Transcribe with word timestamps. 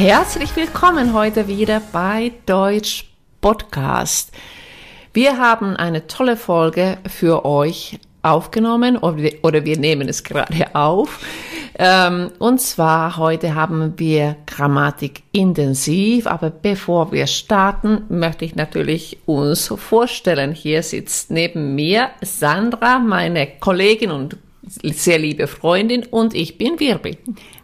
Herzlich 0.00 0.56
willkommen 0.56 1.12
heute 1.12 1.46
wieder 1.46 1.82
bei 1.92 2.32
Deutsch 2.46 3.04
Podcast. 3.42 4.32
Wir 5.12 5.36
haben 5.36 5.76
eine 5.76 6.06
tolle 6.06 6.38
Folge 6.38 6.96
für 7.06 7.44
euch 7.44 7.98
aufgenommen 8.22 8.96
oder 8.96 9.64
wir 9.66 9.78
nehmen 9.78 10.08
es 10.08 10.24
gerade 10.24 10.74
auf. 10.74 11.20
Ähm, 11.78 12.30
und 12.38 12.62
zwar 12.62 13.18
heute 13.18 13.54
haben 13.54 13.92
wir 13.98 14.36
Grammatik 14.46 15.22
intensiv, 15.32 16.26
aber 16.26 16.48
bevor 16.48 17.12
wir 17.12 17.26
starten, 17.26 18.04
möchte 18.08 18.46
ich 18.46 18.56
natürlich 18.56 19.18
uns 19.26 19.66
vorstellen. 19.68 20.52
Hier 20.52 20.82
sitzt 20.82 21.30
neben 21.30 21.74
mir 21.74 22.08
Sandra, 22.22 23.00
meine 23.00 23.46
Kollegin 23.46 24.12
und 24.12 24.38
sehr 24.82 25.18
liebe 25.18 25.46
Freundin 25.46 26.04
und 26.04 26.34
ich 26.34 26.56
bin 26.56 26.80
Wirbi. 26.80 27.18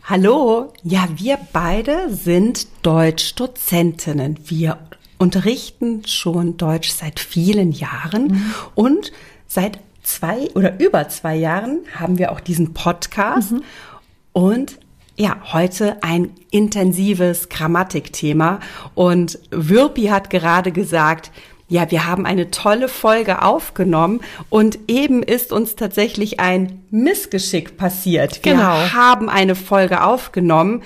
Hallo, 0.08 0.72
ja, 0.84 1.08
wir 1.16 1.36
beide 1.52 2.14
sind 2.14 2.68
Deutschdozentinnen. 2.82 4.38
Wir 4.44 4.78
unterrichten 5.18 6.06
schon 6.06 6.56
Deutsch 6.56 6.90
seit 6.90 7.18
vielen 7.18 7.72
Jahren 7.72 8.28
mhm. 8.28 8.52
und 8.76 9.12
seit 9.48 9.80
zwei 10.04 10.48
oder 10.54 10.78
über 10.78 11.08
zwei 11.08 11.34
Jahren 11.34 11.80
haben 11.92 12.18
wir 12.18 12.30
auch 12.30 12.38
diesen 12.38 12.72
Podcast 12.72 13.50
mhm. 13.50 13.64
und 14.32 14.78
ja, 15.16 15.38
heute 15.52 16.00
ein 16.04 16.30
intensives 16.52 17.48
Grammatikthema 17.48 18.60
und 18.94 19.40
Wirpi 19.50 20.04
hat 20.04 20.30
gerade 20.30 20.70
gesagt, 20.70 21.32
ja, 21.68 21.90
wir 21.90 22.06
haben 22.06 22.26
eine 22.26 22.50
tolle 22.50 22.88
Folge 22.88 23.42
aufgenommen 23.42 24.20
und 24.50 24.78
eben 24.86 25.22
ist 25.22 25.52
uns 25.52 25.74
tatsächlich 25.74 26.38
ein 26.38 26.82
Missgeschick 26.90 27.76
passiert. 27.76 28.44
Wir 28.44 28.52
genau. 28.52 28.92
haben 28.92 29.28
eine 29.28 29.56
Folge 29.56 30.04
aufgenommen. 30.04 30.82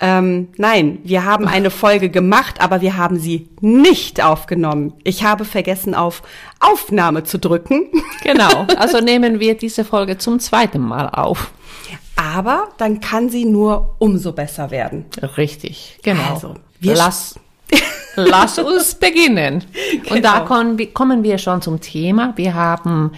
Ähm, 0.00 0.48
nein, 0.56 0.98
wir 1.04 1.24
haben 1.24 1.46
eine 1.46 1.70
Folge 1.70 2.10
gemacht, 2.10 2.60
aber 2.60 2.80
wir 2.80 2.96
haben 2.96 3.18
sie 3.18 3.48
nicht 3.60 4.22
aufgenommen. 4.22 4.92
Ich 5.04 5.22
habe 5.22 5.44
vergessen, 5.44 5.94
auf 5.94 6.22
Aufnahme 6.58 7.22
zu 7.22 7.38
drücken. 7.38 7.86
Genau, 8.24 8.66
also 8.76 8.98
nehmen 9.00 9.38
wir 9.38 9.56
diese 9.56 9.84
Folge 9.84 10.18
zum 10.18 10.40
zweiten 10.40 10.80
Mal 10.80 11.08
auf. 11.10 11.52
Aber 12.16 12.68
dann 12.76 13.00
kann 13.00 13.28
sie 13.28 13.44
nur 13.44 13.94
umso 13.98 14.32
besser 14.32 14.70
werden. 14.70 15.04
Richtig, 15.36 15.98
genau. 16.02 16.34
Also, 16.34 16.54
wir 16.80 16.94
Lass 16.94 17.38
Lass 18.16 18.58
uns 18.58 18.94
beginnen. 18.94 19.64
Genau. 20.02 20.10
Und 20.14 20.24
da 20.24 20.40
genau. 20.40 20.86
kommen, 20.92 21.22
wir 21.22 21.38
schon 21.38 21.62
zum 21.62 21.80
Thema. 21.80 22.32
Wir 22.36 22.54
haben 22.54 23.12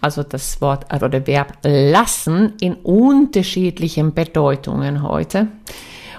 also 0.00 0.22
das 0.22 0.60
Wort 0.60 0.92
oder 0.92 1.08
der 1.08 1.26
Verb 1.26 1.58
lassen 1.62 2.54
in 2.60 2.74
unterschiedlichen 2.74 4.12
Bedeutungen 4.12 5.02
heute. 5.02 5.48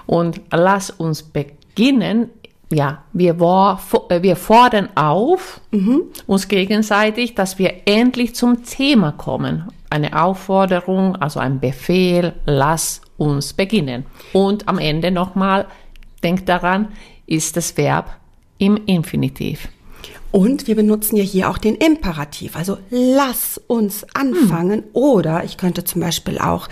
Und 0.06 0.42
lass 0.52 0.90
uns 0.90 1.24
beginnen. 1.24 2.30
Ja, 2.72 3.04
wir, 3.14 3.40
war, 3.40 3.80
äh, 4.10 4.24
wir 4.24 4.36
fordern 4.36 4.90
auf 4.96 5.62
mhm. 5.70 6.02
uns 6.26 6.48
gegenseitig, 6.48 7.36
dass 7.36 7.60
wir 7.60 7.82
endlich 7.86 8.34
zum 8.34 8.64
Thema 8.64 9.12
kommen. 9.12 9.70
Eine 9.92 10.20
Aufforderung, 10.20 11.16
also 11.16 11.40
ein 11.40 11.60
Befehl, 11.60 12.34
lass 12.48 13.02
uns 13.18 13.54
beginnen. 13.54 14.06
Und 14.34 14.68
am 14.68 14.80
Ende 14.80 15.12
nochmal, 15.12 15.68
denkt 16.24 16.50
daran, 16.50 16.90
ist 17.28 17.58
das 17.58 17.78
Verb 17.78 18.18
im 18.58 18.78
Infinitiv. 18.86 19.68
Und 20.32 20.68
wir 20.68 20.76
benutzen 20.76 21.16
ja 21.16 21.24
hier 21.24 21.50
auch 21.50 21.58
den 21.58 21.76
Imperativ, 21.76 22.58
also 22.58 22.78
lass 22.90 23.62
uns 23.68 24.06
anfangen. 24.14 24.80
Hm. 24.80 24.90
Oder 24.94 25.44
ich 25.46 25.58
könnte 25.58 25.86
zum 25.86 26.02
Beispiel 26.02 26.40
auch 26.40 26.68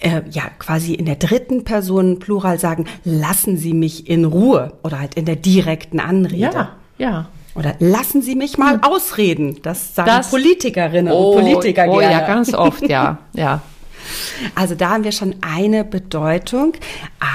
äh, 0.00 0.22
ja 0.30 0.42
quasi 0.58 0.94
in 0.94 1.06
der 1.06 1.16
dritten 1.16 1.64
Person 1.64 2.18
Plural 2.18 2.58
sagen, 2.58 2.84
lassen 3.04 3.56
Sie 3.56 3.72
mich 3.72 4.08
in 4.08 4.24
Ruhe 4.24 4.74
oder 4.82 5.00
halt 5.00 5.14
in 5.14 5.24
der 5.24 5.36
direkten 5.36 6.00
Anrede. 6.00 6.52
Ja, 6.54 6.76
ja. 6.98 7.28
Oder 7.54 7.74
lassen 7.80 8.22
Sie 8.22 8.34
mich 8.34 8.58
mal 8.58 8.74
hm. 8.74 8.82
ausreden. 8.84 9.56
Das 9.62 9.94
sagen 9.94 10.08
das, 10.08 10.30
Politikerinnen 10.30 11.12
oh, 11.12 11.32
und 11.32 11.42
Politiker 11.42 11.86
oh, 11.88 11.98
gerne. 11.98 12.16
Oh 12.16 12.20
ja, 12.20 12.26
ganz 12.26 12.54
oft, 12.54 12.88
ja, 12.88 13.18
ja. 13.32 13.62
Also 14.54 14.74
da 14.74 14.90
haben 14.90 15.04
wir 15.04 15.12
schon 15.12 15.36
eine 15.40 15.84
Bedeutung. 15.84 16.74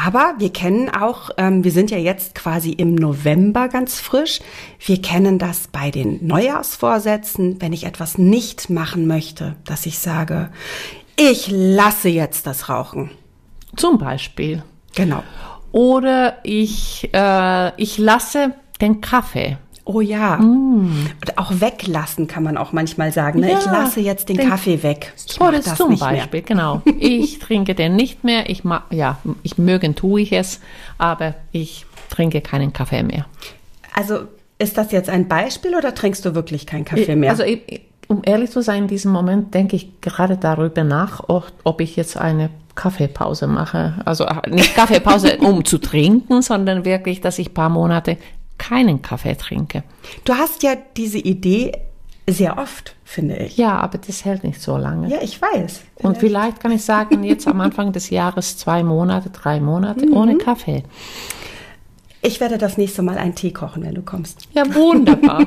Aber 0.06 0.36
wir 0.38 0.52
kennen 0.52 0.90
auch, 0.90 1.30
ähm, 1.38 1.64
wir 1.64 1.72
sind 1.72 1.92
ja 1.92 1.98
jetzt 1.98 2.36
quasi 2.36 2.72
im 2.72 2.96
November 2.96 3.68
ganz 3.70 4.00
frisch. 4.00 4.40
Wir 4.80 5.02
kennen 5.02 5.40
das 5.40 5.68
bei 5.68 5.92
den 5.92 6.26
Neujahrsvorsätzen, 6.26 7.62
wenn 7.62 7.74
ich 7.74 7.86
etwas 7.86 8.18
nicht 8.18 8.70
machen 8.70 9.08
möchte, 9.08 9.56
dass 9.66 9.86
ich 9.86 10.00
sage, 10.00 10.50
ich 11.16 11.48
lasse 11.52 12.10
jetzt 12.10 12.48
das 12.48 12.70
Rauchen. 12.70 13.12
Zum 13.76 13.98
Beispiel. 13.98 14.64
Genau. 14.96 15.24
Oder 15.72 16.38
ich, 16.44 17.10
äh, 17.14 17.82
ich 17.82 17.98
lasse 17.98 18.54
den 18.80 19.02
Kaffee. 19.02 19.58
Oh 19.86 20.02
ja. 20.02 20.38
Mm. 20.38 21.10
Und 21.22 21.38
auch 21.38 21.52
weglassen 21.60 22.28
kann 22.28 22.44
man 22.44 22.58
auch 22.58 22.72
manchmal 22.72 23.12
sagen. 23.12 23.42
Ne? 23.42 23.52
Ja, 23.52 23.60
ich 23.60 23.66
lasse 23.66 24.00
jetzt 24.00 24.30
den, 24.30 24.38
den 24.38 24.50
Kaffee 24.50 24.82
weg. 24.82 25.14
Ich 25.28 25.42
oh, 25.42 25.52
das, 25.52 25.66
das 25.66 25.78
zum 25.78 25.98
Beispiel, 25.98 26.42
mehr. 26.42 26.42
genau. 26.42 26.82
Ich 27.00 27.40
trinke 27.40 27.76
den 27.76 27.96
nicht 27.96 28.24
mehr. 28.24 28.50
Ich 28.50 28.64
mag, 28.64 28.84
ja, 28.92 29.18
ich 29.44 29.58
mögen 29.58 29.96
tue 29.96 30.22
ich 30.22 30.32
es, 30.32 30.62
aber 30.98 31.36
ich 31.52 31.86
trinke 32.10 32.42
keinen 32.42 32.72
Kaffee 32.72 33.04
mehr. 33.04 33.26
Also 33.94 34.20
ist 34.58 34.78
das 34.78 34.92
jetzt 34.92 35.10
ein 35.10 35.28
Beispiel 35.28 35.76
oder 35.76 35.94
trinkst 35.94 36.24
du 36.24 36.34
wirklich 36.34 36.66
keinen 36.66 36.86
Kaffee 36.86 37.16
mehr? 37.16 37.32
Also 37.32 37.44
um 38.08 38.22
ehrlich 38.24 38.52
zu 38.52 38.62
sein, 38.62 38.84
in 38.84 38.88
diesem 38.88 39.12
Moment 39.12 39.54
denke 39.54 39.76
ich 39.76 40.02
gerade 40.02 40.38
darüber 40.38 40.84
nach, 40.84 41.24
ob 41.28 41.82
ich 41.82 41.96
jetzt 41.96 42.18
eine 42.18 42.50
Kaffeepause 42.76 43.48
mache. 43.48 43.96
Also 44.06 44.26
nicht 44.48 44.76
Kaffeepause, 44.76 45.38
um 45.40 45.66
zu 45.66 45.78
trinken, 45.78 46.42
sondern 46.42 46.86
wirklich, 46.86 47.22
dass 47.22 47.40
ich 47.40 47.50
ein 47.50 47.54
paar 47.54 47.70
Monate 47.70 48.18
keinen 48.58 49.02
Kaffee 49.02 49.36
trinke. 49.36 49.84
Du 50.26 50.34
hast 50.34 50.64
ja 50.64 50.76
diese 50.96 51.18
Idee 51.18 51.74
sehr 52.28 52.58
oft, 52.58 52.96
finde 53.04 53.36
ich. 53.38 53.58
Ja, 53.58 53.78
aber 53.78 53.98
das 53.98 54.24
hält 54.24 54.44
nicht 54.44 54.62
so 54.62 54.78
lange. 54.78 55.10
Ja, 55.10 55.22
ich 55.22 55.42
weiß. 55.42 55.82
Und 55.96 56.18
vielleicht 56.18 56.60
kann 56.60 56.72
ich 56.72 56.84
sagen, 56.84 57.24
jetzt 57.24 57.48
am 57.48 57.60
Anfang 57.60 57.92
des 57.92 58.10
Jahres 58.10 58.58
zwei 58.58 58.84
Monate, 58.84 59.30
drei 59.30 59.60
Monate 59.60 60.06
mhm. 60.06 60.14
ohne 60.14 60.38
Kaffee. 60.38 60.84
Ich 62.22 62.40
werde 62.40 62.58
das 62.58 62.78
nächste 62.78 63.02
Mal 63.02 63.18
einen 63.18 63.36
Tee 63.36 63.52
kochen, 63.52 63.84
wenn 63.84 63.96
du 63.96 64.02
kommst. 64.02 64.48
Ja, 64.54 64.74
wunderbar. 64.74 65.46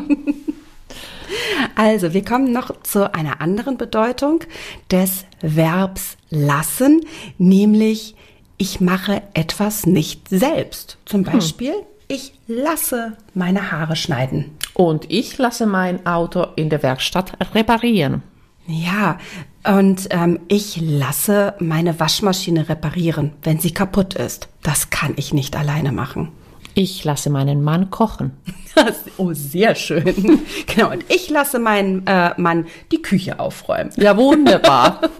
also, 1.75 2.13
wir 2.13 2.23
kommen 2.23 2.53
noch 2.53 2.83
zu 2.83 3.15
einer 3.15 3.41
anderen 3.41 3.79
Bedeutung 3.79 4.41
des 4.91 5.25
Verbs 5.41 6.19
lassen, 6.29 7.01
nämlich 7.39 8.15
ich 8.59 8.83
mache 8.83 9.23
etwas 9.33 9.87
nicht 9.87 10.29
selbst. 10.29 10.99
Zum 11.07 11.25
hm. 11.25 11.33
Beispiel, 11.33 11.73
hm 11.73 11.96
ich 12.09 12.33
lasse 12.47 13.17
meine 13.35 13.73
Haare 13.73 13.97
schneiden. 13.97 14.57
Und 14.75 15.11
ich 15.11 15.39
lasse 15.39 15.67
mein 15.67 16.07
Auto 16.07 16.47
in 16.57 16.71
der 16.71 16.83
Werkstatt 16.83 17.33
reparieren. 17.55 18.23
Ja, 18.67 19.19
und 19.67 20.09
ähm, 20.11 20.41
ich 20.49 20.81
lasse 20.81 21.55
meine 21.59 21.99
Waschmaschine 21.99 22.69
reparieren, 22.69 23.33
wenn 23.43 23.59
sie 23.59 23.73
kaputt 23.73 24.15
ist. 24.15 24.49
Das 24.63 24.91
kann 24.91 25.15
ich 25.17 25.33
nicht 25.33 25.57
alleine 25.57 25.93
machen. 25.93 26.33
Ich 26.75 27.05
lasse 27.05 27.31
meinen 27.31 27.63
Mann 27.63 27.91
kochen. 27.91 28.33
oh, 29.17 29.33
sehr 29.33 29.75
schön. 29.75 30.43
genau. 30.67 30.91
Und 30.91 31.05
ich 31.09 31.31
lasse 31.31 31.59
meinen 31.59 32.07
äh, 32.07 32.33
Mann 32.37 32.67
die 32.93 33.01
Küche 33.01 33.41
aufräumen. 33.41 33.91
Ja, 33.97 34.17
wunderbar. 34.17 35.01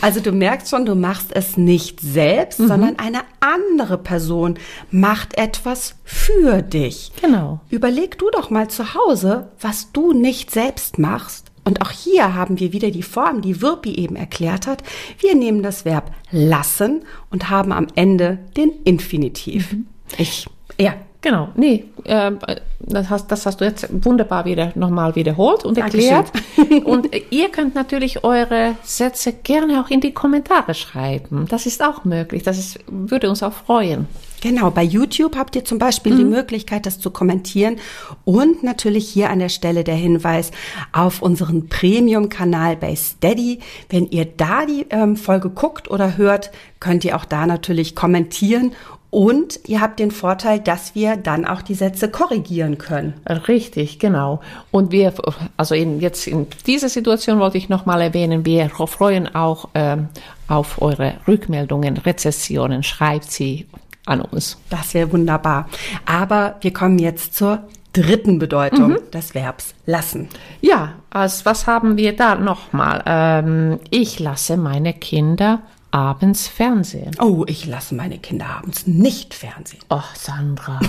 also 0.00 0.20
du 0.20 0.32
merkst 0.32 0.70
schon, 0.70 0.84
du 0.84 0.94
machst 0.94 1.30
es 1.34 1.56
nicht 1.56 2.00
selbst, 2.00 2.60
mhm. 2.60 2.68
sondern 2.68 2.98
eine 2.98 3.22
andere 3.40 3.98
Person 3.98 4.58
macht 4.90 5.36
etwas 5.38 5.96
für 6.04 6.62
dich. 6.62 7.12
Genau. 7.20 7.60
Überleg 7.70 8.18
du 8.18 8.30
doch 8.30 8.50
mal 8.50 8.68
zu 8.68 8.94
Hause, 8.94 9.50
was 9.60 9.92
du 9.92 10.12
nicht 10.12 10.50
selbst 10.50 10.98
machst. 10.98 11.46
Und 11.64 11.82
auch 11.82 11.90
hier 11.90 12.34
haben 12.34 12.58
wir 12.58 12.72
wieder 12.72 12.90
die 12.90 13.02
Form, 13.02 13.42
die 13.42 13.60
Wirpi 13.60 13.94
eben 13.94 14.16
erklärt 14.16 14.66
hat. 14.66 14.82
Wir 15.18 15.34
nehmen 15.34 15.62
das 15.62 15.84
Verb 15.84 16.10
lassen 16.30 17.04
und 17.30 17.50
haben 17.50 17.72
am 17.72 17.86
Ende 17.94 18.38
den 18.56 18.70
Infinitiv. 18.84 19.72
Mhm. 19.72 19.86
Ich 20.16 20.46
ja, 20.80 20.94
genau. 21.20 21.48
Nee, 21.54 21.84
äh, 22.04 22.32
das, 22.80 23.10
hast, 23.10 23.28
das 23.28 23.46
hast 23.46 23.60
du 23.60 23.64
jetzt 23.64 23.88
wunderbar 24.04 24.44
wieder 24.44 24.72
nochmal 24.74 25.14
wiederholt 25.14 25.64
und 25.64 25.78
erklärt. 25.78 26.32
und 26.84 27.08
ihr 27.30 27.48
könnt 27.50 27.74
natürlich 27.74 28.24
eure 28.24 28.76
Sätze 28.82 29.32
gerne 29.32 29.82
auch 29.82 29.90
in 29.90 30.00
die 30.00 30.12
Kommentare 30.12 30.74
schreiben. 30.74 31.46
Das 31.48 31.66
ist 31.66 31.82
auch 31.82 32.04
möglich. 32.04 32.42
Das 32.42 32.58
ist, 32.58 32.78
würde 32.86 33.28
uns 33.28 33.42
auch 33.42 33.52
freuen. 33.52 34.06
Genau, 34.40 34.70
bei 34.70 34.82
YouTube 34.82 35.36
habt 35.36 35.54
ihr 35.54 35.64
zum 35.64 35.78
Beispiel 35.78 36.14
mhm. 36.14 36.18
die 36.18 36.24
Möglichkeit, 36.24 36.86
das 36.86 36.98
zu 36.98 37.10
kommentieren. 37.10 37.76
Und 38.24 38.62
natürlich 38.62 39.08
hier 39.08 39.30
an 39.30 39.38
der 39.38 39.50
Stelle 39.50 39.84
der 39.84 39.96
Hinweis 39.96 40.50
auf 40.92 41.20
unseren 41.20 41.68
Premium-Kanal 41.68 42.76
bei 42.76 42.96
Steady. 42.96 43.60
Wenn 43.90 44.06
ihr 44.10 44.24
da 44.24 44.64
die 44.64 44.86
ähm, 44.90 45.16
Folge 45.16 45.50
guckt 45.50 45.90
oder 45.90 46.16
hört, 46.16 46.50
könnt 46.80 47.04
ihr 47.04 47.16
auch 47.16 47.26
da 47.26 47.46
natürlich 47.46 47.94
kommentieren 47.94 48.72
und 49.10 49.60
ihr 49.66 49.80
habt 49.80 49.98
den 49.98 50.12
Vorteil, 50.12 50.60
dass 50.60 50.94
wir 50.94 51.16
dann 51.16 51.44
auch 51.44 51.62
die 51.62 51.74
Sätze 51.74 52.08
korrigieren 52.08 52.78
können. 52.78 53.14
Richtig, 53.48 53.98
genau. 53.98 54.40
Und 54.70 54.92
wir, 54.92 55.12
also 55.56 55.74
in, 55.74 56.00
jetzt 56.00 56.26
in 56.28 56.46
dieser 56.66 56.88
Situation 56.88 57.40
wollte 57.40 57.58
ich 57.58 57.68
nochmal 57.68 58.00
erwähnen, 58.00 58.44
wir 58.46 58.70
freuen 58.70 59.34
auch 59.34 59.68
ähm, 59.74 60.08
auf 60.46 60.80
eure 60.80 61.14
Rückmeldungen, 61.26 61.96
Rezessionen. 61.96 62.84
Schreibt 62.84 63.30
sie 63.30 63.66
an 64.06 64.20
uns. 64.20 64.58
Das 64.70 64.94
wäre 64.94 65.12
wunderbar. 65.12 65.68
Aber 66.06 66.56
wir 66.60 66.72
kommen 66.72 66.98
jetzt 67.00 67.34
zur 67.34 67.64
dritten 67.92 68.38
Bedeutung 68.38 68.92
mhm. 68.92 69.10
des 69.12 69.34
Verbs 69.34 69.74
lassen. 69.86 70.28
Ja, 70.60 70.92
also 71.10 71.44
was 71.44 71.66
haben 71.66 71.96
wir 71.96 72.14
da 72.14 72.36
nochmal? 72.36 73.02
Ähm, 73.06 73.80
ich 73.90 74.20
lasse 74.20 74.56
meine 74.56 74.94
Kinder 74.94 75.62
abends 75.90 76.48
Fernsehen. 76.48 77.16
Oh, 77.20 77.44
ich 77.46 77.66
lasse 77.66 77.94
meine 77.94 78.18
Kinder 78.18 78.46
abends 78.46 78.86
nicht 78.86 79.34
Fernsehen. 79.34 79.80
Oh, 79.90 80.02
Sandra, 80.14 80.80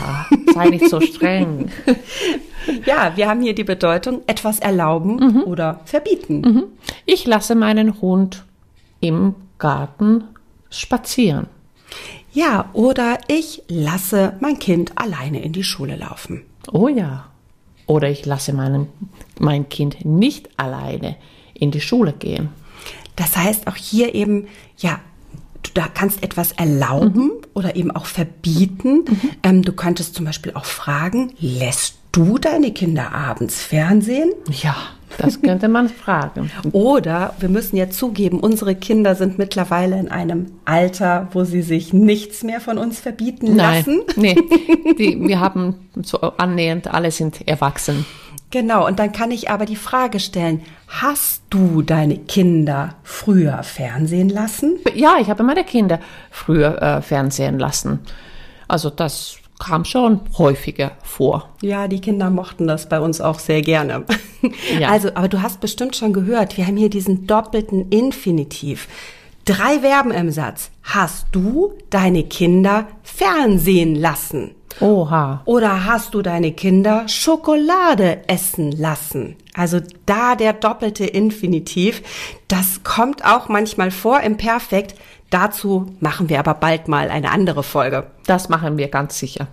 sei 0.53 0.69
nicht 0.69 0.89
so 0.89 1.01
streng. 1.01 1.71
ja, 2.85 3.13
wir 3.15 3.27
haben 3.27 3.41
hier 3.41 3.55
die 3.55 3.63
Bedeutung 3.63 4.21
etwas 4.27 4.59
erlauben 4.59 5.15
mhm. 5.15 5.43
oder 5.43 5.81
verbieten. 5.85 6.41
Mhm. 6.41 6.63
Ich 7.05 7.25
lasse 7.25 7.55
meinen 7.55 8.01
Hund 8.01 8.45
im 8.99 9.35
Garten 9.57 10.25
spazieren. 10.69 11.47
Ja, 12.33 12.69
oder 12.73 13.17
ich 13.27 13.63
lasse 13.67 14.37
mein 14.39 14.59
Kind 14.59 14.97
alleine 14.97 15.43
in 15.43 15.51
die 15.51 15.63
Schule 15.63 15.97
laufen. 15.97 16.43
Oh 16.71 16.87
ja. 16.87 17.25
Oder 17.87 18.09
ich 18.09 18.25
lasse 18.25 18.53
meinen, 18.53 18.87
mein 19.39 19.67
Kind 19.67 20.05
nicht 20.05 20.49
alleine 20.57 21.17
in 21.53 21.71
die 21.71 21.81
Schule 21.81 22.13
gehen. 22.13 22.49
Das 23.15 23.35
heißt 23.35 23.67
auch 23.67 23.75
hier 23.75 24.15
eben, 24.15 24.47
ja, 24.77 24.99
du 25.63 25.71
da 25.73 25.87
kannst 25.87 26.23
etwas 26.23 26.51
erlauben 26.53 27.25
mhm. 27.25 27.31
oder 27.53 27.75
eben 27.75 27.91
auch 27.91 28.05
verbieten. 28.05 29.05
Mhm. 29.07 29.29
Ähm, 29.43 29.61
du 29.61 29.73
könntest 29.73 30.15
zum 30.15 30.25
Beispiel 30.25 30.53
auch 30.53 30.65
fragen, 30.65 31.33
lässt 31.39 31.95
du 32.11 32.37
deine 32.37 32.71
Kinder 32.71 33.13
abends 33.13 33.61
Fernsehen? 33.61 34.31
Ja, 34.61 34.75
das 35.17 35.41
könnte 35.41 35.67
man 35.67 35.89
fragen. 36.03 36.51
Oder 36.71 37.35
wir 37.39 37.49
müssen 37.49 37.75
ja 37.77 37.89
zugeben, 37.89 38.39
unsere 38.39 38.75
Kinder 38.75 39.15
sind 39.15 39.37
mittlerweile 39.37 39.99
in 39.99 40.09
einem 40.09 40.47
Alter, 40.65 41.27
wo 41.31 41.43
sie 41.43 41.61
sich 41.61 41.93
nichts 41.93 42.43
mehr 42.43 42.61
von 42.61 42.77
uns 42.77 42.99
verbieten 42.99 43.55
Nein, 43.55 43.77
lassen. 43.77 44.01
Nee, 44.15 44.35
die, 44.97 45.19
wir 45.21 45.39
haben 45.39 45.75
so 46.01 46.19
annähernd, 46.19 46.87
alle 46.87 47.11
sind 47.11 47.47
erwachsen. 47.47 48.05
Genau, 48.51 48.85
und 48.85 48.99
dann 48.99 49.13
kann 49.13 49.31
ich 49.31 49.49
aber 49.49 49.65
die 49.65 49.77
Frage 49.77 50.19
stellen, 50.19 50.61
hast 50.87 51.43
du 51.49 51.81
deine 51.81 52.17
Kinder 52.17 52.95
früher 53.01 53.63
Fernsehen 53.63 54.29
lassen? 54.29 54.79
Ja, 54.93 55.15
ich 55.19 55.29
habe 55.29 55.43
meine 55.43 55.63
Kinder 55.63 55.99
früher 56.29 56.81
äh, 56.81 57.01
Fernsehen 57.01 57.57
lassen. 57.59 57.99
Also 58.67 58.89
das 58.89 59.37
kam 59.57 59.85
schon 59.85 60.21
häufiger 60.37 60.91
vor. 61.03 61.49
Ja, 61.61 61.87
die 61.87 62.01
Kinder 62.01 62.29
mochten 62.29 62.67
das 62.67 62.89
bei 62.89 62.99
uns 62.99 63.21
auch 63.21 63.39
sehr 63.39 63.61
gerne. 63.61 64.05
Ja. 64.79 64.89
Also, 64.89 65.09
aber 65.13 65.27
du 65.27 65.43
hast 65.43 65.59
bestimmt 65.61 65.95
schon 65.95 66.13
gehört, 66.13 66.57
wir 66.57 66.65
haben 66.65 66.75
hier 66.75 66.89
diesen 66.89 67.27
doppelten 67.27 67.89
Infinitiv. 67.89 68.87
Drei 69.45 69.79
Verben 69.81 70.09
im 70.09 70.31
Satz. 70.31 70.71
Hast 70.81 71.27
du 71.31 71.73
deine 71.91 72.23
Kinder 72.23 72.87
Fernsehen 73.03 73.95
lassen? 73.95 74.55
Oha. 74.79 75.41
Oder 75.45 75.85
hast 75.85 76.13
du 76.13 76.21
deine 76.21 76.51
Kinder 76.51 77.07
Schokolade 77.07 78.27
essen 78.27 78.71
lassen? 78.71 79.35
Also 79.53 79.79
da 80.05 80.35
der 80.35 80.53
doppelte 80.53 81.05
Infinitiv, 81.05 82.01
das 82.47 82.83
kommt 82.83 83.25
auch 83.25 83.49
manchmal 83.49 83.91
vor 83.91 84.21
im 84.21 84.37
Perfekt. 84.37 84.95
Dazu 85.29 85.87
machen 85.99 86.29
wir 86.29 86.39
aber 86.39 86.53
bald 86.53 86.87
mal 86.87 87.09
eine 87.09 87.31
andere 87.31 87.63
Folge. 87.63 88.07
Das 88.25 88.49
machen 88.49 88.77
wir 88.77 88.87
ganz 88.87 89.19
sicher. 89.19 89.47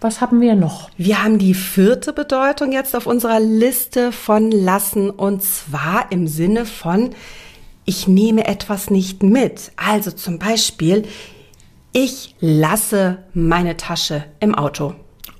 Was 0.00 0.20
haben 0.20 0.40
wir 0.40 0.54
noch? 0.54 0.90
Wir 0.98 1.22
haben 1.24 1.38
die 1.38 1.54
vierte 1.54 2.12
Bedeutung 2.12 2.72
jetzt 2.72 2.94
auf 2.94 3.06
unserer 3.06 3.40
Liste 3.40 4.12
von 4.12 4.50
lassen 4.50 5.08
und 5.08 5.42
zwar 5.42 6.10
im 6.10 6.26
Sinne 6.26 6.66
von 6.66 7.14
ich 7.86 8.08
nehme 8.08 8.46
etwas 8.46 8.90
nicht 8.90 9.22
mit. 9.22 9.72
Also 9.76 10.10
zum 10.10 10.38
Beispiel, 10.38 11.04
ich 11.94 12.34
lasse 12.40 13.18
meine 13.32 13.76
Tasche 13.76 14.24
im 14.40 14.54
Auto. 14.54 14.94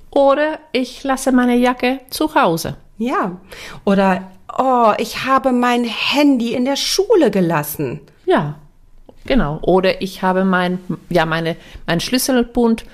Oder 0.09 0.59
ich 0.71 1.03
lasse 1.03 1.33
meine 1.33 1.57
Jacke 1.57 1.99
zu 2.09 2.33
Hause. 2.33 2.77
Ja. 2.97 3.41
Oder, 3.83 4.31
oh, 4.57 4.93
ich 4.97 5.25
habe 5.25 5.51
mein 5.51 5.83
Handy 5.83 6.53
in 6.53 6.63
der 6.63 6.77
Schule 6.77 7.29
gelassen. 7.29 7.99
Ja, 8.25 8.55
genau. 9.25 9.59
Oder 9.63 10.01
ich 10.01 10.21
habe 10.21 10.45
mein, 10.45 10.79
ja, 11.09 11.25
meine, 11.25 11.57
mein 11.85 11.99
Schlüsselbund 11.99 12.85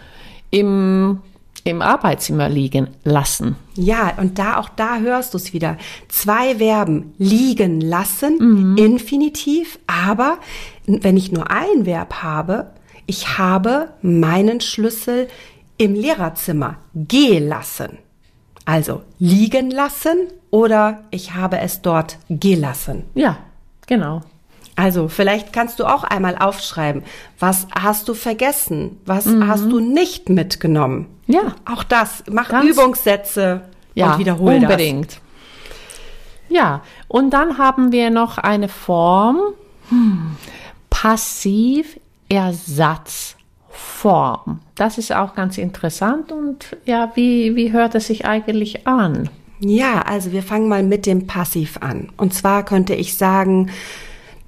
im 0.50 1.22
im 1.64 1.84
Arbeitszimmer 1.84 2.50
liegen 2.50 2.88
lassen. 3.04 3.56
Ja, 3.76 4.14
und 4.18 4.40
da 4.40 4.58
auch 4.58 4.70
da 4.70 4.98
hörst 4.98 5.34
du 5.34 5.38
es 5.38 5.54
wieder. 5.54 5.78
Zwei 6.08 6.56
Verben 6.56 7.14
liegen 7.20 7.82
lassen, 7.82 8.38
mhm. 8.40 8.78
Infinitiv, 8.78 9.78
aber 9.86 10.40
wenn 10.88 11.18
ich 11.18 11.32
nur 11.32 11.52
ein 11.52 11.86
Verb 11.86 12.24
habe, 12.24 12.72
ich 13.06 13.38
habe 13.38 13.90
meinen 14.02 14.62
Schlüssel 14.62 15.28
im 15.78 15.96
Lehrerzimmer 15.96 16.78
gelassen. 16.94 17.98
Also 18.66 19.02
liegen 19.20 19.72
lassen 19.72 20.28
oder 20.52 21.04
ich 21.10 21.34
habe 21.34 21.60
es 21.60 21.82
dort 21.82 22.18
gelassen. 22.30 23.04
Ja, 23.16 23.38
genau. 23.88 24.22
Also 24.76 25.08
vielleicht 25.08 25.54
kannst 25.54 25.80
du 25.80 25.86
auch 25.86 26.04
einmal 26.04 26.38
aufschreiben, 26.38 27.04
was 27.40 27.68
hast 27.78 28.08
du 28.08 28.14
vergessen, 28.14 28.98
was 29.06 29.26
mhm. 29.26 29.48
hast 29.48 29.66
du 29.66 29.80
nicht 29.80 30.30
mitgenommen. 30.30 31.08
Ja. 31.28 31.56
Auch 31.66 31.84
das, 31.84 32.24
mach 32.32 32.50
Ganz, 32.50 32.70
Übungssätze 32.70 33.62
ja, 33.96 34.14
und 34.14 34.20
wiederhole 34.20 34.56
unbedingt. 34.56 34.72
das. 34.72 34.82
Unbedingt. 34.82 35.22
Ja, 36.50 36.82
und 37.08 37.32
dann 37.32 37.58
haben 37.58 37.92
wir 37.92 38.10
noch 38.10 38.38
eine 38.38 38.68
Form, 38.68 39.40
hm, 39.90 40.36
passiv 40.90 41.98
Ersatzform. 42.32 44.62
Das 44.76 44.98
ist 44.98 45.14
auch 45.14 45.36
ganz 45.36 45.58
interessant 45.58 46.32
und 46.32 46.78
ja, 46.86 47.12
wie, 47.16 47.58
wie 47.58 47.74
hört 47.74 47.94
es 47.96 48.08
sich 48.08 48.24
eigentlich 48.26 48.88
an? 48.88 49.30
Ja, 49.60 50.04
also 50.04 50.32
wir 50.32 50.42
fangen 50.42 50.70
mal 50.70 50.82
mit 50.82 51.06
dem 51.06 51.28
Passiv 51.28 51.78
an. 51.82 52.10
Und 52.18 52.34
zwar 52.34 52.66
könnte 52.66 52.96
ich 52.96 53.18
sagen, 53.18 53.70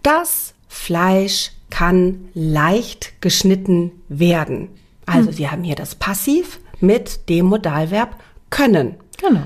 das 0.01 0.53
Fleisch 0.67 1.51
kann 1.69 2.29
leicht 2.33 3.21
geschnitten 3.21 3.91
werden. 4.07 4.69
Also 5.05 5.29
hm. 5.29 5.37
wir 5.37 5.51
haben 5.51 5.63
hier 5.63 5.75
das 5.75 5.93
Passiv 5.95 6.59
mit 6.79 7.29
dem 7.29 7.45
Modalverb 7.47 8.15
können. 8.49 8.95
Genau. 9.19 9.43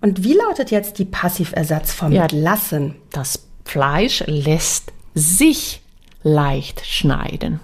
Und 0.00 0.24
wie 0.24 0.34
lautet 0.34 0.70
jetzt 0.70 0.98
die 0.98 1.04
Passiversatzform 1.04 2.12
ja, 2.12 2.22
mit 2.22 2.32
lassen? 2.32 2.96
Das 3.10 3.46
Fleisch 3.64 4.22
lässt 4.26 4.92
sich 5.14 5.82
leicht 6.22 6.84
schneiden. 6.84 7.60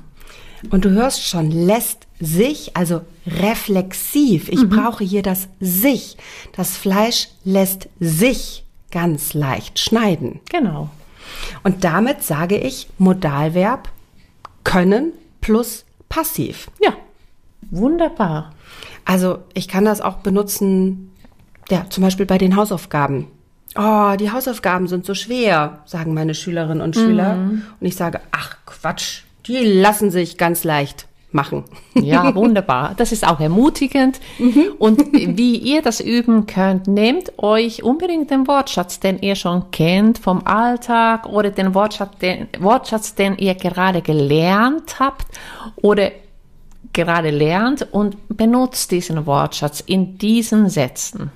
Und 0.71 0.85
du 0.85 0.91
hörst 0.91 1.27
schon, 1.27 1.51
lässt 1.51 2.07
sich, 2.21 2.77
also 2.77 3.03
reflexiv. 3.27 4.49
Ich 4.49 4.63
mhm. 4.63 4.69
brauche 4.71 5.05
hier 5.05 5.23
das 5.23 5.49
sich. 5.61 6.17
Das 6.55 6.77
Fleisch 6.77 7.29
lässt 7.45 7.89
sich 7.99 8.65
ganz 8.91 9.35
leicht 9.35 9.79
schneiden. 9.79 10.41
Genau. 10.51 10.91
Und 11.65 11.85
damit 11.85 12.23
sage 12.23 12.59
ich 12.59 12.89
Modalverb 12.99 13.89
können 14.65 15.13
plus 15.41 15.85
passiv. 16.09 16.71
Ja, 16.81 16.93
wunderbar. 17.71 18.53
Also 19.05 19.39
ich 19.55 19.67
kann 19.67 19.85
das 19.85 20.01
auch 20.01 20.17
benutzen, 20.17 21.11
ja, 21.71 21.87
zum 21.89 22.05
Beispiel 22.05 22.27
bei 22.27 22.39
den 22.39 22.57
Hausaufgaben. 22.57 23.27
Oh, 23.75 24.15
die 24.19 24.31
Hausaufgaben 24.31 24.87
sind 24.87 25.07
so 25.07 25.15
schwer, 25.15 25.81
sagen 25.87 26.13
meine 26.13 26.35
Schülerinnen 26.35 26.83
und 26.83 26.95
Schüler. 26.95 27.37
Mhm. 27.37 27.63
Und 27.81 27.87
ich 27.87 27.97
sage, 27.97 28.21
ach 28.31 28.59
Quatsch, 28.67 29.23
die 29.47 29.59
lassen 29.59 30.11
sich 30.11 30.39
ganz 30.39 30.65
leicht 30.65 31.07
machen. 31.33 31.65
Ja, 31.95 32.35
wunderbar. 32.35 32.95
Das 32.97 33.13
ist 33.13 33.27
auch 33.27 33.41
ermutigend. 33.41 34.21
Mhm. 34.39 34.73
Und 34.79 35.13
wie 35.13 35.57
ihr 35.57 35.83
das 35.83 36.01
üben 36.01 36.47
könnt, 36.47 36.87
nehmt 36.87 37.39
euch 37.39 37.83
unbedingt 37.83 38.31
den 38.31 38.47
Wortschatz, 38.47 39.01
den 39.01 39.21
ihr 39.21 39.35
schon 39.35 39.71
kennt 39.71 40.19
vom 40.19 40.47
Alltag 40.47 41.27
oder 41.27 41.51
den 41.51 41.75
Wortschatz, 41.75 42.19
den, 42.19 42.49
Wortschatz, 42.59 43.15
den 43.15 43.37
ihr 43.39 43.55
gerade 43.55 44.03
gelernt 44.03 44.99
habt 44.99 45.27
oder 45.77 46.11
gerade 46.93 47.31
lernt 47.31 47.87
und 47.91 48.17
benutzt 48.29 48.91
diesen 48.91 49.27
Wortschatz 49.27 49.81
in 49.81 50.19
diesen 50.19 50.69
Sätzen. 50.69 51.31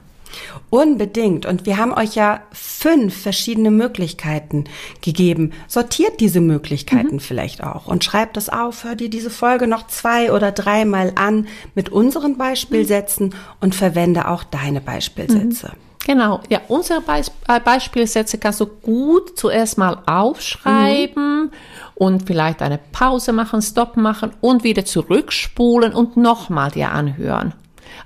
Unbedingt. 0.71 1.47
Und 1.47 1.66
wir 1.66 1.76
haben 1.78 1.93
euch 1.93 2.14
ja 2.14 2.43
fünf 2.52 3.23
verschiedene 3.23 3.71
Möglichkeiten 3.71 4.64
gegeben. 5.00 5.52
Sortiert 5.69 6.21
diese 6.21 6.40
Möglichkeiten 6.40 7.16
mhm. 7.16 7.21
vielleicht 7.21 7.62
auch 7.62 7.87
und 7.87 8.05
schreibt 8.05 8.37
das 8.37 8.49
auf. 8.49 8.85
Hör 8.85 8.97
dir 8.97 9.11
diese 9.11 9.31
Folge 9.31 9.66
noch 9.66 9.87
zwei 9.87 10.33
oder 10.33 10.52
dreimal 10.52 11.12
an 11.14 11.47
mit 11.75 11.90
unseren 11.90 12.37
Beispielsätzen 12.37 13.28
mhm. 13.28 13.35
und 13.61 13.75
verwende 13.75 14.28
auch 14.28 14.45
deine 14.45 14.81
Beispielsätze. 14.81 15.69
Mhm. 15.69 15.87
Genau, 16.07 16.40
ja, 16.49 16.61
unsere 16.69 17.00
Beis 17.00 17.33
äh, 17.49 17.59
Beispielsätze 17.59 18.38
kannst 18.38 18.61
du 18.61 18.66
gut 18.66 19.37
zuerst 19.37 19.76
mal 19.76 19.99
aufschreiben 20.07 21.47
mhm. 21.47 21.50
und 21.97 22.28
vielleicht 22.28 22.62
eine 22.62 22.78
Pause 22.93 23.33
machen, 23.33 23.61
Stopp 23.61 23.97
machen 23.97 24.33
und 24.40 24.62
wieder 24.62 24.85
zurückspulen 24.85 25.93
und 25.93 26.16
nochmal 26.16 26.71
dir 26.71 26.93
anhören. 26.93 27.55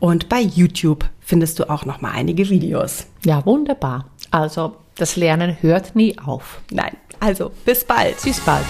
Und 0.00 0.28
bei 0.28 0.40
YouTube 0.40 1.08
findest 1.20 1.58
du 1.58 1.70
auch 1.70 1.84
noch 1.84 2.00
mal 2.00 2.10
einige 2.10 2.50
Videos. 2.50 3.06
Ja, 3.24 3.46
wunderbar. 3.46 4.06
Also 4.32 4.74
das 4.96 5.16
Lernen 5.16 5.56
hört 5.60 5.96
nie 5.96 6.18
auf. 6.18 6.60
Nein. 6.70 6.96
Also 7.20 7.50
bis 7.64 7.84
bald. 7.84 8.20
Bis 8.22 8.40
bald. 8.40 8.64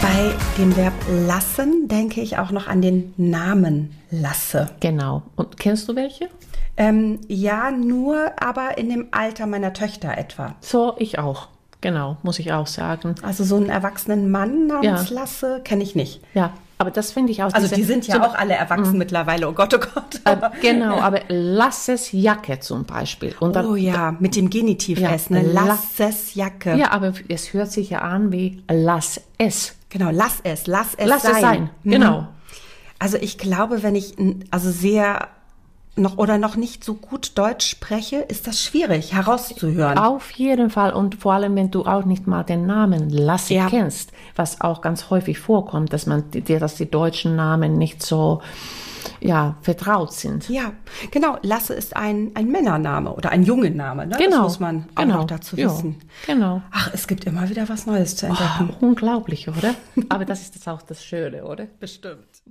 Bei 0.00 0.34
dem 0.58 0.76
Verb 0.76 0.94
lassen 1.26 1.88
denke 1.88 2.20
ich 2.20 2.38
auch 2.38 2.50
noch 2.50 2.66
an 2.66 2.82
den 2.82 3.14
Namen 3.16 3.94
Lasse. 4.10 4.70
Genau. 4.80 5.22
Und 5.36 5.58
kennst 5.58 5.88
du 5.88 5.94
welche? 5.94 6.28
Ähm, 6.76 7.20
ja, 7.28 7.70
nur 7.70 8.32
aber 8.40 8.78
in 8.78 8.88
dem 8.88 9.08
Alter 9.10 9.46
meiner 9.46 9.72
Töchter 9.72 10.16
etwa. 10.16 10.54
So, 10.60 10.94
ich 10.98 11.18
auch. 11.18 11.48
Genau, 11.80 12.16
muss 12.22 12.38
ich 12.38 12.52
auch 12.52 12.66
sagen. 12.66 13.14
Also 13.22 13.44
so 13.44 13.56
einen 13.56 13.70
erwachsenen 13.70 14.30
Mann 14.30 14.66
namens 14.66 15.10
ja. 15.10 15.14
Lasse 15.14 15.60
kenne 15.64 15.82
ich 15.82 15.94
nicht. 15.94 16.20
Ja, 16.34 16.52
aber 16.80 16.90
das 16.90 17.12
finde 17.12 17.30
ich 17.30 17.42
auch. 17.42 17.52
Also 17.52 17.74
die 17.74 17.82
sind 17.82 18.06
ja 18.06 18.14
so, 18.14 18.22
auch 18.22 18.34
alle 18.34 18.54
erwachsen 18.54 18.92
mh. 18.92 18.98
mittlerweile. 18.98 19.46
Oh 19.46 19.52
Gott, 19.52 19.74
oh 19.74 19.78
Gott. 19.78 20.20
Äh, 20.24 20.36
genau, 20.62 20.98
aber 20.98 21.20
Lasses 21.28 22.10
Jacke 22.10 22.58
zum 22.60 22.86
Beispiel. 22.86 23.34
Und 23.38 23.54
dann, 23.54 23.66
oh 23.66 23.76
ja, 23.76 24.16
mit 24.18 24.34
dem 24.34 24.48
Genitiv 24.48 24.98
ja, 24.98 25.10
S, 25.10 25.28
ne? 25.28 25.42
Lasses 25.42 26.34
Jacke. 26.34 26.74
Ja, 26.76 26.92
aber 26.92 27.12
es 27.28 27.52
hört 27.52 27.70
sich 27.70 27.90
ja 27.90 27.98
an 27.98 28.32
wie 28.32 28.62
lass 28.70 29.20
es. 29.36 29.74
Genau, 29.90 30.08
lass 30.10 30.40
es, 30.42 30.66
lass 30.66 30.94
es 30.94 31.06
lass 31.06 31.22
sein. 31.22 31.34
es 31.34 31.40
sein. 31.42 31.70
Mhm. 31.82 31.90
Genau. 31.90 32.28
Also 32.98 33.18
ich 33.18 33.36
glaube, 33.36 33.82
wenn 33.82 33.94
ich 33.94 34.14
also 34.50 34.70
sehr 34.70 35.28
noch 35.96 36.18
oder 36.18 36.38
noch 36.38 36.56
nicht 36.56 36.84
so 36.84 36.94
gut 36.94 37.32
Deutsch 37.36 37.66
spreche, 37.66 38.16
ist 38.16 38.46
das 38.46 38.62
schwierig 38.62 39.12
herauszuhören. 39.12 39.98
Auf 39.98 40.30
jeden 40.32 40.70
Fall 40.70 40.92
und 40.92 41.16
vor 41.16 41.34
allem, 41.34 41.56
wenn 41.56 41.70
du 41.70 41.84
auch 41.84 42.04
nicht 42.04 42.26
mal 42.26 42.44
den 42.44 42.66
Namen 42.66 43.10
Lasse 43.10 43.54
ja. 43.54 43.68
kennst, 43.68 44.12
was 44.36 44.60
auch 44.60 44.80
ganz 44.80 45.10
häufig 45.10 45.38
vorkommt, 45.38 45.92
dass 45.92 46.06
man 46.06 46.30
dir, 46.30 46.60
dass 46.60 46.76
die 46.76 46.90
deutschen 46.90 47.36
Namen 47.36 47.76
nicht 47.76 48.02
so 48.02 48.40
ja, 49.20 49.56
vertraut 49.62 50.12
sind. 50.12 50.48
Ja, 50.48 50.72
genau. 51.10 51.38
Lasse 51.42 51.74
ist 51.74 51.96
ein, 51.96 52.32
ein 52.34 52.48
Männername 52.48 53.12
oder 53.12 53.30
ein 53.30 53.42
Jungenname. 53.42 54.06
Ne? 54.06 54.16
Genau. 54.18 54.36
Das 54.36 54.42
muss 54.42 54.60
man 54.60 54.86
auch 54.94 55.02
genau. 55.02 55.16
noch 55.18 55.24
dazu 55.26 55.56
wissen. 55.56 55.96
Ja, 56.26 56.34
genau. 56.34 56.62
Ach, 56.70 56.90
es 56.92 57.06
gibt 57.06 57.24
immer 57.24 57.48
wieder 57.48 57.68
was 57.68 57.86
Neues 57.86 58.16
zu 58.16 58.26
entdecken. 58.26 58.74
Oh, 58.80 58.86
unglaublich, 58.86 59.48
oder? 59.48 59.74
Aber 60.08 60.24
das 60.24 60.42
ist 60.42 60.56
das 60.56 60.68
auch 60.68 60.82
das 60.82 61.04
Schöne, 61.04 61.44
oder? 61.44 61.66
Bestimmt. 61.78 62.42